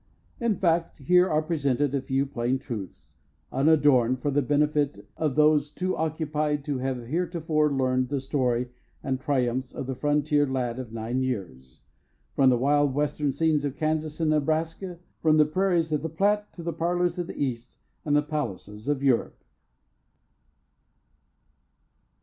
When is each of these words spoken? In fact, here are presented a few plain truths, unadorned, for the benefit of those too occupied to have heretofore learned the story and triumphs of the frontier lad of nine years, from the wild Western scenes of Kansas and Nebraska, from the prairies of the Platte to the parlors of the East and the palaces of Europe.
In 0.39 0.55
fact, 0.57 0.97
here 0.97 1.29
are 1.29 1.43
presented 1.43 1.93
a 1.93 2.01
few 2.01 2.25
plain 2.25 2.57
truths, 2.57 3.17
unadorned, 3.51 4.19
for 4.19 4.31
the 4.31 4.41
benefit 4.41 5.07
of 5.15 5.35
those 5.35 5.69
too 5.69 5.95
occupied 5.95 6.65
to 6.65 6.79
have 6.79 7.05
heretofore 7.05 7.71
learned 7.71 8.09
the 8.09 8.19
story 8.19 8.71
and 9.03 9.19
triumphs 9.21 9.71
of 9.71 9.85
the 9.85 9.93
frontier 9.93 10.47
lad 10.47 10.79
of 10.79 10.91
nine 10.91 11.21
years, 11.21 11.81
from 12.35 12.49
the 12.49 12.57
wild 12.57 12.95
Western 12.95 13.31
scenes 13.31 13.63
of 13.63 13.77
Kansas 13.77 14.19
and 14.19 14.31
Nebraska, 14.31 14.97
from 15.21 15.37
the 15.37 15.45
prairies 15.45 15.91
of 15.91 16.01
the 16.01 16.09
Platte 16.09 16.51
to 16.53 16.63
the 16.63 16.73
parlors 16.73 17.19
of 17.19 17.27
the 17.27 17.37
East 17.39 17.77
and 18.03 18.15
the 18.15 18.23
palaces 18.23 18.87
of 18.87 19.03
Europe. 19.03 19.43